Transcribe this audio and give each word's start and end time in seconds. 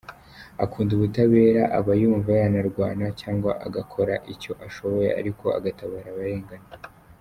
Akunda 0.63 0.91
ubutabera 0.93 1.63
aba 1.77 1.93
yumva 2.01 2.31
yanarwana 2.41 3.05
cyangwa 3.21 3.51
agakora 3.65 4.13
icyo 4.33 4.51
ashoboye 4.67 5.09
ariko 5.19 5.45
agatabara 5.57 6.09
abarengana. 6.13 6.67